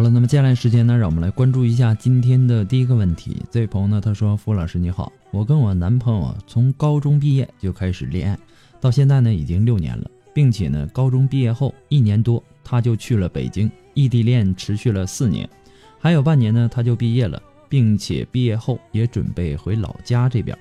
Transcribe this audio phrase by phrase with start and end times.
[0.00, 3.36] 好了，那么接下来时间呢，让我们来关注一下今天的第一个问题。
[3.50, 8.38] 这位朋友呢，他说：“付老师你好，我跟我男朋友从高中毕业就开始恋爱，
[8.80, 15.46] 到现在呢已经六年了，并且呢高中毕业后一年多他就去了北京，异地恋持续了四年，
[15.98, 20.56] 还有半年呢他就毕业了，并且毕业后也准备回老家这边，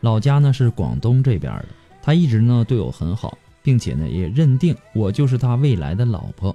[0.00, 1.66] 老家呢是广东这边的，
[2.02, 6.52] 他一直呢对我很好，并且呢也认定我就是他未来的老婆。”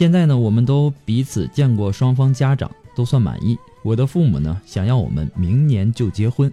[0.00, 3.58] 现在呢，我们都彼此见过双方家长，都算满意。
[3.82, 6.50] 我的父母呢，想要我们明年就结婚。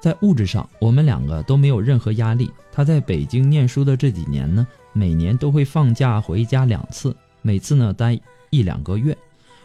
[0.00, 2.50] 在物质上，我们两个都没有任何压力。
[2.72, 8.18] 他在北京念书的这几年呢，每年都会放假回家两次，每次呢待
[8.48, 9.14] 一两个月。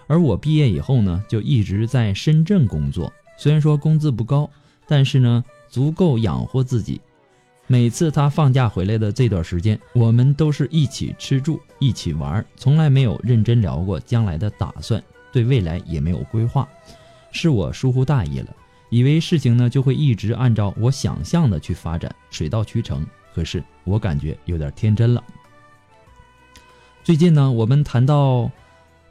[0.05, 3.09] 而我毕业以后呢，就一直在深圳工作。
[3.37, 4.49] 虽然说工资不高，
[4.85, 6.99] 但是呢，足够养活自己。
[7.65, 15.01] 每次他放假回来的这段时间，我们都是一起吃住、一起玩，从来没有认真聊过将来的打算，
[15.31, 16.67] 对未来也没有规划。
[17.31, 18.55] 是我疏忽大意了，
[18.89, 23.05] 以为事情呢就会一直按照我想象的去发展，水到渠成。
[23.33, 25.23] 可是我感觉有点天真了。
[27.03, 28.51] 最近呢，我们谈到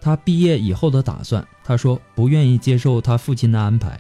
[0.01, 3.99] 他毕业以后的打算，他说不愿意接受他父亲的安排，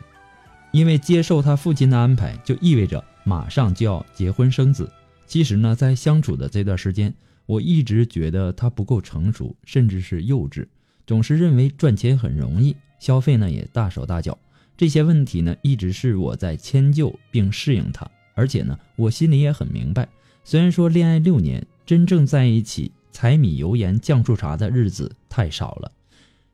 [0.72, 3.02] 因为接受他父亲的安排就意味着。
[3.24, 4.90] 马上就要结婚生子，
[5.28, 7.14] 其实呢，在相处的这段时间，
[7.46, 10.66] 我一直觉得他不够成熟，甚至是幼稚，
[11.06, 14.36] 总是认为赚钱很容易，消费呢也大手大脚。
[14.76, 18.10] 这些问题呢，一直是我在迁就并适应他。
[18.34, 20.08] 而且呢，我心里也很明白，
[20.42, 25.92] 虽然说恋爱六年，真正在一起柴米油盐酱醋茶的日子太少了，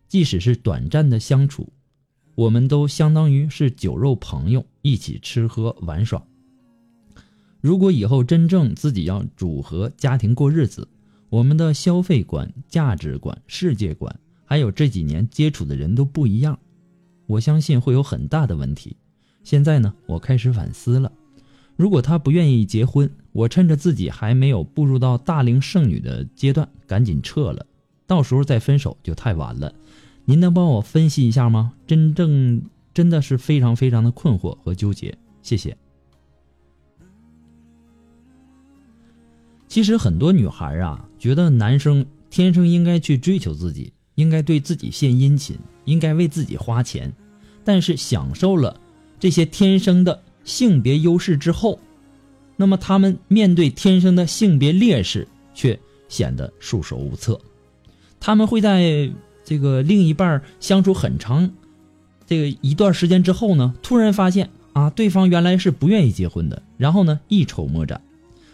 [0.07, 1.73] 即使是短暂的相处，
[2.39, 6.23] 我们都相当于是酒肉朋友，一起吃喝玩耍。
[7.61, 10.87] 如果以后真正自己要组合家庭过日子，
[11.31, 16.57] 我们的消费观、价值观、世界观，还有这几年接触的人都不一样，
[17.27, 18.97] 我相信会有很大的问题。
[19.43, 21.11] 现在呢，我开始反思了。
[21.75, 27.67] 如果他不愿意结婚，我趁着自己还没有步入到大龄剩女的阶段，赶紧撤了，
[28.07, 29.75] 到时候再分手就太晚了。
[30.29, 31.73] 您能帮我分析一下吗？
[31.87, 32.61] 真正
[32.93, 35.75] 真的是非常非常的困惑和纠结，谢谢。
[39.69, 47.11] 其实很多女孩啊，觉得男生天生应该去追求自己，应该对自己献殷勤，应该为自己花钱。
[47.65, 48.79] 但是享受了
[49.19, 51.81] 这些天生的性别优势之后，
[52.55, 57.41] 那么他们面对天生的性别劣势却显得束手无策。
[58.21, 59.11] 他们会在
[59.49, 61.51] 这个另一半相处很长
[62.27, 68.03] 这个一段时间之后呢，突然发现啊，对方原来是不愿意结婚的，然后呢，一筹莫展。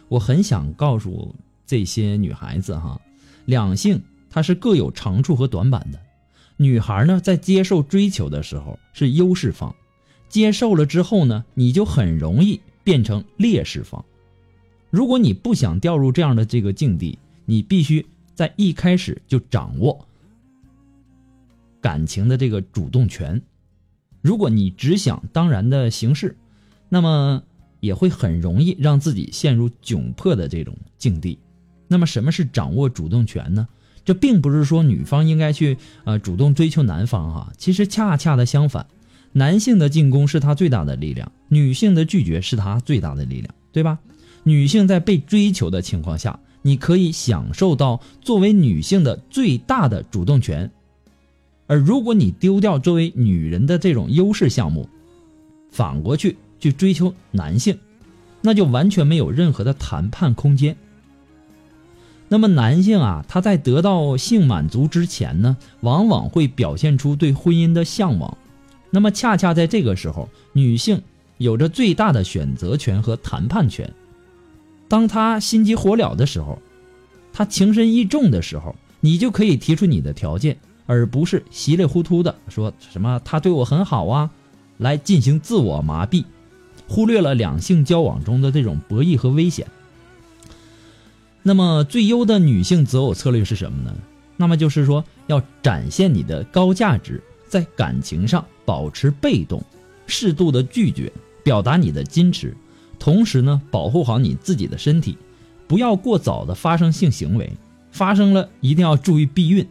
[0.07, 1.35] 我很想告诉
[1.67, 3.01] 这些女孩子哈，
[3.45, 4.01] 两性
[4.31, 5.99] 它是各有长处和短板的。
[6.59, 9.75] 女孩呢，在接受追求的时候是优势方，
[10.29, 14.05] 接受了之后呢，你就很容易变成劣势方。
[14.91, 18.07] 如果你不想掉入这样的这个境地，你必须
[18.37, 20.07] 在一开始就掌握
[21.85, 23.43] 感情的这个主动权。
[24.23, 26.35] 如果你只想当然的行事，
[26.89, 27.43] 那么
[27.81, 31.39] 也会很容易让自己陷入窘迫的这种境地。
[31.87, 33.69] 那么，什么是掌握主动权呢？
[34.03, 38.87] 这并不是说女方应该去呃主动追求男方哈，其实恰恰的相反，
[39.33, 43.99] 男性的进攻是他最大的力量，女性的拒绝是他最大的力量，对吧？
[44.43, 50.71] 女性在被追求的情况下，你可以享受到作为女性的最大的主动权，
[51.67, 54.89] 而如果你丢掉作为女人的这种优势项目，
[55.71, 57.79] 反过去去追求男性，
[58.41, 60.77] 那就完全没有任何的谈判空间。
[62.29, 68.37] 那么男性啊，他在得到性满足之前呢，往往会表现出对婚姻的向往。
[68.91, 71.01] 那么恰恰在这个时候，女性
[71.39, 73.93] 有着最大的选择权和谈判权。
[74.89, 76.59] 当他心急火燎的时候，
[77.33, 80.57] 他情深意重的时候，你就可以提出你的条件，
[80.87, 84.31] 而不是稀里糊涂的说什么他对我很好啊，
[84.79, 86.25] 来进行自我麻痹，
[86.89, 89.67] 忽略了两性交往中的这种博弈和危险。
[91.43, 93.95] 那么最优的女性择偶策略是什么呢？
[94.37, 99.63] 那么就是说要展现你的高价值，在感情上保持被动，
[100.07, 102.57] 适度的拒绝，表达你的矜持。
[102.99, 105.17] 同时呢，保护好你自己的身体，
[105.69, 107.53] 不要过早的发生性行为，
[107.93, 109.67] 发生了一定要注意避孕。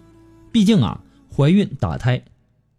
[0.51, 1.01] 毕竟啊，
[1.35, 2.23] 怀孕打胎，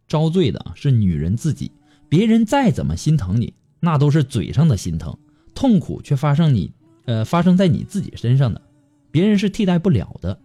[0.06, 1.72] 遭罪的是女人自己。
[2.08, 5.18] 别人再怎么心疼你，那都是嘴上的心疼，
[5.54, 6.72] 痛苦却发生你，
[7.06, 8.62] 呃，发生在你自己身上的，
[9.10, 10.38] 别人是替代不了的。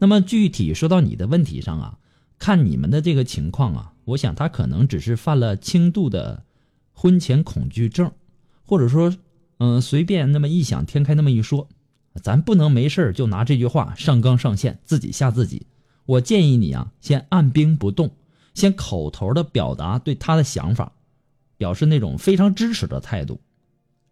[0.00, 1.98] 那么具体说到你的问题上啊，
[2.38, 6.42] 看你们的这个情况啊，我想他可能只是犯了轻度的
[6.92, 8.10] 婚前恐惧症。
[8.66, 9.14] 或者说，
[9.58, 11.68] 嗯，随便那么异想天开那么一说，
[12.22, 15.66] 咱不能没事就拿这句话上纲上线，自己吓自己。
[16.06, 18.10] 我建议你啊，先按兵不动，
[18.54, 20.92] 先口头的表达对他的想法，
[21.56, 23.40] 表示那种非常支持的态度，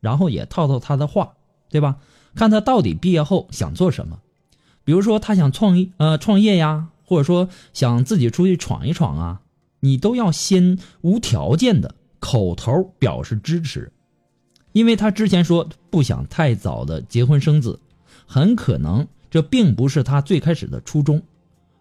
[0.01, 1.35] 然后也套套他的话，
[1.69, 1.99] 对吧？
[2.35, 4.21] 看他到底毕业后想做什么。
[4.85, 9.43] 比如说他想创业，呃，创业呀，或者说想自己出去闯一闯啊，
[9.81, 13.93] 你都要先无条件的口头表示支持。
[14.73, 17.79] 因为他之前说不想太早的结婚生子，
[18.27, 21.23] 很可能这并不是他最开始的初衷，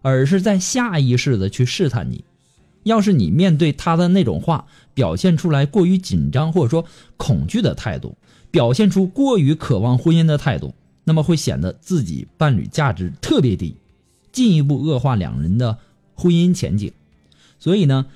[0.02, 2.22] 而是在下意识的去试探你。
[2.82, 6.84] 要是你面对他的那种话表现出来过于紧张或者说
[7.16, 8.14] 恐惧的态度，
[8.50, 13.76] 表现出过于渴望婚姻的态度，那么会显得自己伴侣价值特别低，
[14.32, 15.78] 进一步恶化两人的
[16.14, 16.92] 婚姻前景。
[17.60, 18.06] 所以呢，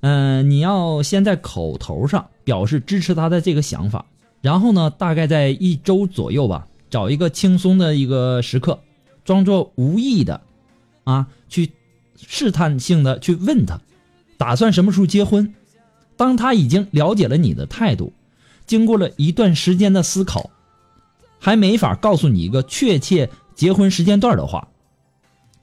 [0.00, 4.04] 嗯，你要先在口头上表示支持他的这个想法。
[4.42, 8.80] 然后呢，大概在一周左右吧，找一个轻松的一个时刻，
[9.24, 10.40] 装作无意的，
[11.06, 11.70] 啊，去
[12.16, 13.80] 试探性的去问他，
[14.36, 15.54] 打算什么时候结婚？
[16.16, 18.12] 当他已经了解了你的态度，
[18.66, 20.50] 经过了一段时间的思考，
[21.38, 24.68] 还没法告诉你一个确切结婚时间段的话，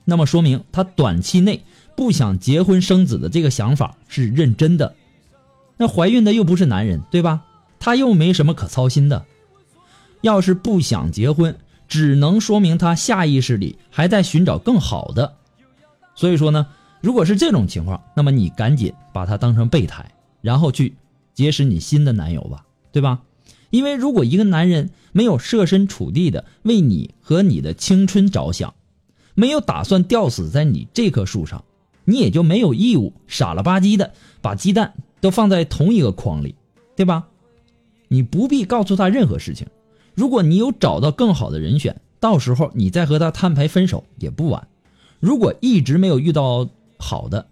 [0.06, 1.64] 那么说明他短期内
[1.98, 4.96] 不想结婚生子的这个想法是认真的。
[5.76, 7.44] 那怀孕的又不是男人，对吧？
[7.80, 9.26] 他又没什么可操心的，
[10.22, 11.58] 要是不想结婚，
[11.88, 15.36] 只能说明他下意识里还在寻找更好的。
[16.16, 16.68] 所以说呢，
[17.02, 20.12] 如果是这种情况，那么你赶紧把他当成备胎，
[20.42, 20.96] 然后去
[21.34, 23.22] 结识你新的男友吧，对吧？
[23.70, 28.76] 因为如果一个男人没有设身处地的为你和你的青春着想，
[29.34, 31.66] 没有打算吊死在你这棵树上，
[32.06, 36.54] 你也就没有义务傻了吧唧的把鸡蛋都放在同一个筐里，
[36.96, 37.26] 对吧？
[38.10, 39.66] 你不必告诉他任何事情，
[40.16, 44.68] 如果你有找到更好的人选，到时候你再和他摊牌分手也不晚。
[45.20, 47.48] 如果一直没有遇到好的，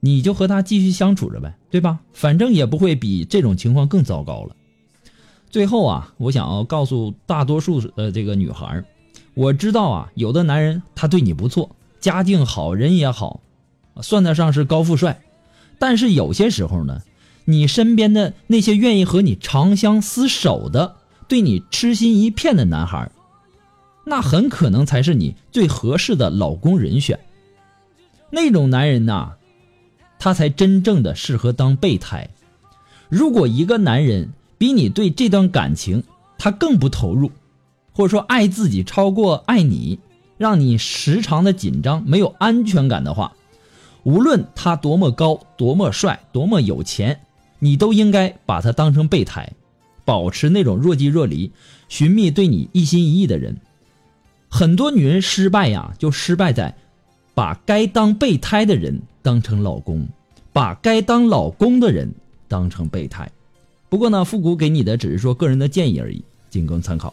[0.00, 2.00] 你就和他继续相处着呗，对吧？
[2.12, 4.54] 反正也不会比这种情况更糟糕了。
[5.50, 8.84] 最后啊，我想要告诉大多数的这个女孩，
[9.34, 13.40] 我知道啊，有的男人他对你不错，家境好，人也好，
[14.02, 15.22] 算得上是高富帅，
[15.78, 17.02] 但是有些时候呢。
[17.46, 20.96] 你身边的那些愿意和你长相厮守的、
[21.28, 23.10] 对你痴心一片的男孩，
[24.04, 27.18] 那很可能才是你最合适的老公人选。
[28.30, 29.32] 那种男人呐，
[30.18, 32.28] 他才真正的适合当备胎。
[33.08, 36.02] 如果一个男人比你对这段感情
[36.36, 37.30] 他更不投入，
[37.92, 39.98] 或者说爱自己超过爱你，
[40.36, 43.32] 让你时常的紧张、没有安全感的话，
[44.02, 47.20] 无论他多么高、多么帅、多么有钱。
[47.60, 49.50] 你都应该把他当成备胎，
[50.04, 51.50] 保持那种若即若离，
[51.88, 53.56] 寻觅对你一心一意的人。
[54.48, 56.74] 很多女人失败呀，就失败在
[57.34, 60.06] 把该当备胎的人当成老公，
[60.52, 62.12] 把该当老公的人
[62.46, 63.30] 当成备胎。
[63.88, 67.12] 不过呢，复古给你的只是说个人的建议而已，仅供参考。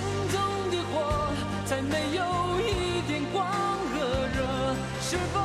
[0.00, 0.40] 心中
[0.70, 0.94] 的火
[1.64, 2.22] 再没有
[2.60, 3.98] 一点光和
[4.34, 4.38] 热
[5.00, 5.40] 是否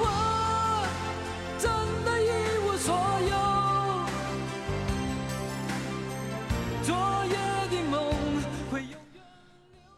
[0.00, 0.04] 我
[1.58, 1.70] 真
[2.04, 2.30] 的一
[2.64, 2.94] 无所
[3.28, 3.32] 有
[6.82, 6.94] 昨
[7.26, 7.34] 夜
[7.70, 7.96] 的梦
[8.70, 8.80] 会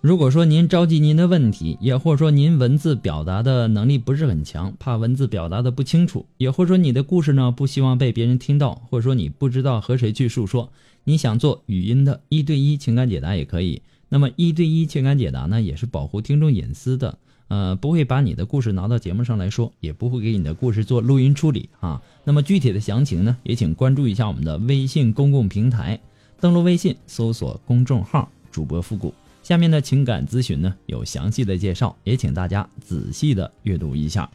[0.00, 10.72] 如果说您着急您的问题，也或者说您文字表达的能力不是很强，怕文字表达的不清楚，也或者说你的故事呢不希望被别人听到，或者说你不知道和谁去诉说，
[11.04, 13.82] 你想做语音的一对一情感解答也可以。
[14.10, 17.16] 那么一对一情感解答呢，也是保护听众隐私的，
[17.48, 22.02] 呃，不会把你的故事拿到节目上来说，也不会给你的故事做录音处理啊。
[22.24, 25.98] 那么具体的详情呢，也请关注一下我们的微信公共平台，
[26.40, 29.14] 登录微信搜索公众号主播复古。
[29.42, 34.28] 下面的情感咨询呢有详细的介绍，也请大家仔细的阅读一下。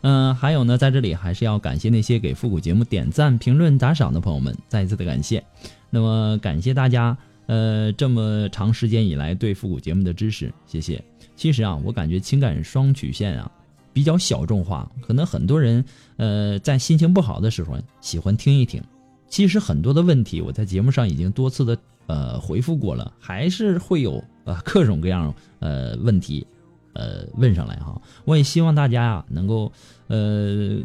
[0.00, 5.44] 嗯，还有呢，在这里还是要感谢那些给复古节目点赞、评论、打赏的朋友们，再一次的感谢。
[5.90, 7.16] 那么感谢大家，
[7.48, 11.02] 呃，这么长时间以来对复古节目的支持，谢谢。
[11.34, 13.50] 其实啊，我感觉情感双曲线啊
[13.92, 15.84] 比较小众化，可能很多人
[16.16, 18.80] 呃在心情不好的时候喜欢听一听。
[19.28, 21.76] 其实很多的问题我在节目上已经多次的
[22.06, 24.22] 呃回复过了，还是会有。
[24.44, 26.46] 啊，各种各样呃问题，
[26.94, 29.70] 呃问上来哈，我也希望大家呀能够
[30.06, 30.78] 呃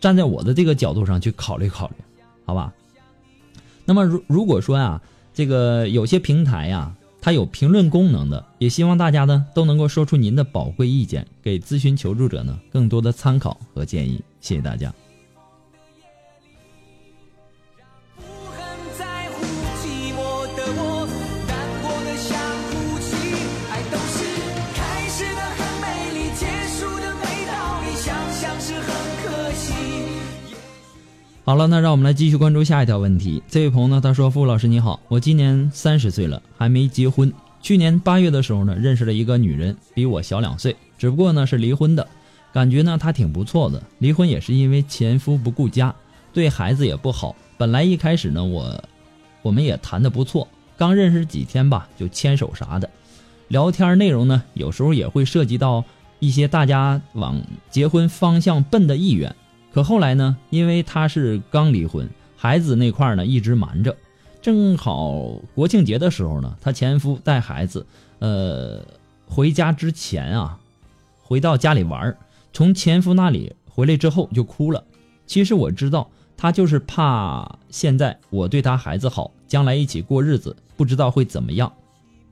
[0.00, 1.96] 站在我的这个角度上去考虑考虑，
[2.46, 2.72] 好吧？
[3.84, 5.02] 那么如如果说啊，
[5.34, 14.20] 这个有些平台呀，它有评论功能的，也希望大家呢都能够说出您的宝贵意见，给咨询求助者呢更多的参考和建议。
[14.40, 14.92] 谢谢大家。
[31.52, 33.42] 好了，那让我们来继续关注下一条问题。
[33.46, 37.30] 这位朋友呢，他说：“付老师你好，我今年三十岁了，还没结婚。
[37.60, 42.08] 去年八月的时候呢，认识了一个女人，比我小两岁，只不过呢是离婚的。
[42.54, 43.82] 感觉呢她挺不错的。
[43.98, 45.94] 离婚也是因为前夫不顾家，
[46.32, 47.36] 对孩子也不好。
[47.58, 48.82] 本来一开始呢，我
[49.42, 52.88] 我们也谈的不错，刚认识几天吧，就牵手啥的。
[53.48, 55.84] 聊天内容呢，有时候也会涉及到
[56.18, 59.36] 一些大家往结婚方向奔的意愿。”
[59.72, 60.36] 可后来呢？
[60.50, 63.96] 因为他是刚离婚，孩子那块呢一直瞒着。
[64.42, 67.86] 正好国庆节的时候呢，他前夫带孩子，
[68.18, 68.84] 呃，
[69.26, 70.58] 回家之前啊，
[71.22, 72.14] 回到家里玩
[72.52, 74.84] 从前夫那里回来之后就哭了。
[75.26, 81.72] 其实我知道，他就是怕现在我对他孩子好，将来一起过日子，不知道会怎么样。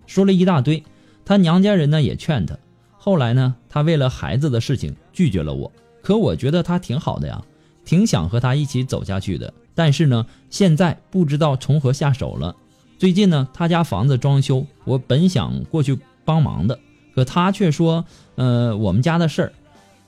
[0.06, 0.82] 说了一大堆，
[1.24, 2.58] 他娘家人呢也劝他。
[2.98, 5.72] 后来呢，他为了孩子的事情拒绝了我。
[6.02, 7.42] 可我觉得他挺好的呀，
[7.84, 9.52] 挺想和他一起走下去的。
[9.74, 12.54] 但是呢，现在不知道从何下手了。
[12.98, 16.78] 最近呢，他家房子装修，我本想过去帮忙的，
[17.14, 18.04] 可他却说
[18.36, 19.52] ：“呃，我们家的事儿，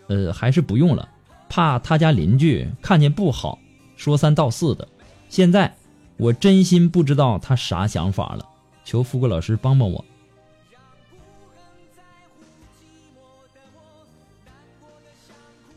[0.09, 1.09] 呃，还是不用了，
[1.49, 3.59] 怕他家邻居看见不好，
[3.97, 4.87] 说三道四的。”
[5.31, 5.75] 现在
[6.19, 8.47] 我真心不知道他啥想法了，
[8.85, 10.05] 求富贵老师帮帮我。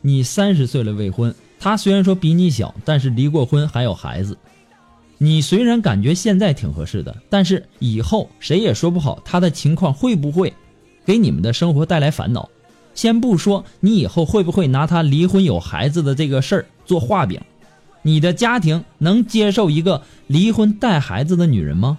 [0.06, 4.38] 你三十岁了未婚，他虽然说比你小，但是离过婚还有孩子。
[5.18, 10.54] 你虽然感觉现在挺合适的，但是以后谁也说不好他的情况会不会
[11.04, 12.48] 给你们的生活带来烦恼。
[12.94, 17.40] 先不说你以后会不会拿他离婚有孩子的这个事儿做画饼，
[18.02, 21.98] 你的家庭能接受一个离婚带孩子的女人吗？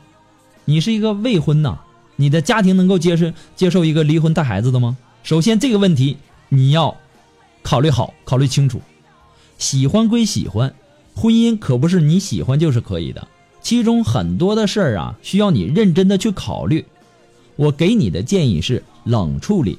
[0.64, 1.80] 你是一个未婚呐，
[2.16, 4.96] 你的家庭能够接受接受一个离婚带孩子的吗？
[5.24, 6.16] 首先这个问题
[6.48, 6.96] 你要。
[7.68, 8.80] 考虑好，考虑清楚。
[9.58, 10.74] 喜欢归喜欢，
[11.14, 13.28] 婚姻可不是你喜欢就是可以的。
[13.62, 16.86] 其中很多的事儿啊，需要你认真的去考虑。
[17.58, 19.78] 我给你的建议是冷处理。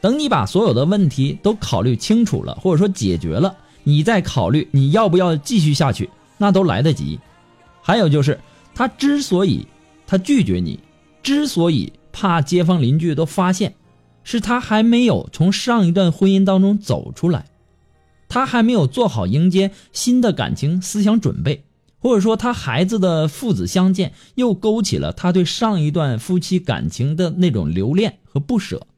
[0.00, 7.20] 等你把所有的问题都考虑清楚了，或者说解决了，你再考虑你要不要继续下去，那都来得及。
[7.80, 8.36] 还有就是，
[8.74, 9.64] 他之所以
[10.08, 10.80] 他拒绝你，
[11.22, 13.72] 之所以怕街坊邻居都发现，
[14.24, 17.46] 是他还没有从上一段婚姻当中走出来，
[18.28, 21.64] 他还没有做好迎接新的感情思想准备。
[21.98, 28.88] 或者说，他孩子的父子相见，又勾起了他对上一段夫妻感情的那种留恋和不舍。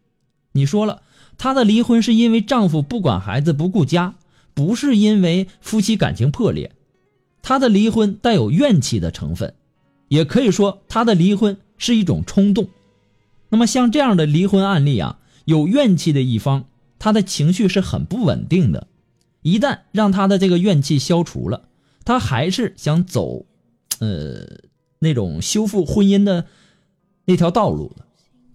[0.52, 1.02] 你说了，
[1.36, 4.14] 他的离婚是因为丈夫不管孩子不顾家，
[4.54, 6.72] 不是因为夫妻感情破裂。
[7.42, 9.52] 他的离婚带有怨气的成分，
[10.08, 12.68] 也可以说他的离婚是一种冲动。
[13.54, 16.64] 那么像这样的离婚案例啊，有怨气的一方，
[16.98, 18.88] 他的情绪是很不稳定的。
[19.42, 21.68] 一旦让他的这个怨气消除了。
[22.04, 23.46] 他还是想走，
[24.00, 24.58] 呃，
[24.98, 26.46] 那种修复婚姻的
[27.26, 28.04] 那条道路的，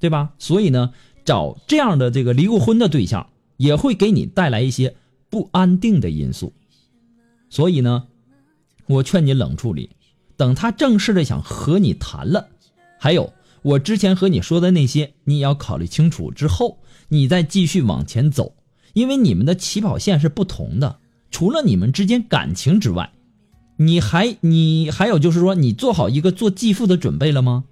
[0.02, 0.34] 对吧？
[0.38, 0.92] 所以呢，
[1.24, 4.98] 找这样的这个离过婚的对象，也会给你带来一些
[5.30, 6.52] 不安定的因素。
[7.50, 8.08] 所以呢，
[8.86, 9.92] 我劝你冷处理，
[10.36, 12.50] 等他正式的想和你谈了，
[13.00, 18.54] 还有我之前和你说的那些，你也要考虑清楚之后，你再继续往前走，
[18.94, 21.00] 因为你们的起跑线是不同的，
[21.32, 23.12] 除了你们之间感情之外。
[23.78, 27.64] 你还你还有就是说，你做好一个做继父的准备了吗？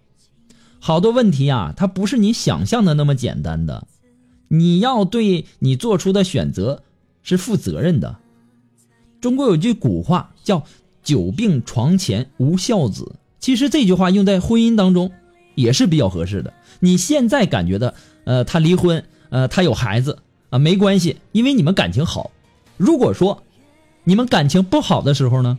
[0.80, 3.88] 好多问题啊，它不是你想象的那么简单的。
[4.48, 6.84] 你要对你做出的选择
[7.24, 8.20] 是负责任的。
[9.20, 10.64] 中国有句古话叫
[11.04, 15.12] “久病床前无孝子”，其实这句话用在婚姻当中
[15.58, 16.54] 也是比较合适的。
[16.80, 17.94] 你现在感觉的，
[18.26, 20.20] 呃，他离婚，呃，他有孩子
[20.52, 22.30] 啊，没关系，因为你们感情好。
[22.78, 23.44] 如果说
[24.04, 25.58] 你们感情不好的时候呢？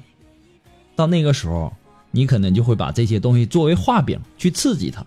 [0.94, 1.72] 到那个时候，
[2.12, 5.04] 你可能就会把这些东西作为画饼去刺激他，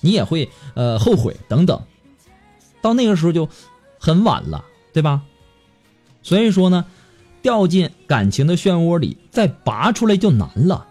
[0.00, 1.80] 你也会呃后悔等等。
[2.80, 3.48] 到那个时候就
[3.98, 5.22] 很晚了，对吧？
[6.22, 6.84] 所以说呢，
[7.42, 10.86] 掉进感情的漩涡里，再拔出来就难了，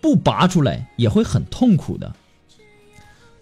[0.00, 2.12] 不拔出来也会很痛苦的。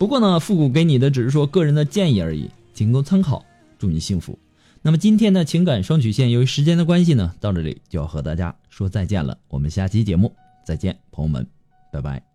[0.05, 3.43] 不过呢，复古给你的只是说个人的建议而已，仅供参考。
[3.79, 4.39] 祝你幸福。
[4.83, 9.39] 那么今天的情感双曲线，由于时间的关系呢，到这里就要和大家说再见了。
[9.49, 10.31] 我们下期节目
[10.63, 11.47] 再见，朋友们，
[11.91, 12.34] 拜拜。